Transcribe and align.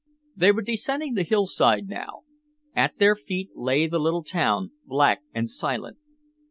They 0.35 0.51
were 0.51 0.63
descending 0.63 1.13
the 1.13 1.21
hillside 1.21 1.87
now. 1.87 2.23
At 2.75 2.97
their 2.97 3.15
feet 3.15 3.51
lay 3.53 3.85
the 3.85 3.99
little 3.99 4.23
town, 4.23 4.71
black 4.87 5.19
and 5.31 5.47
silent. 5.47 5.99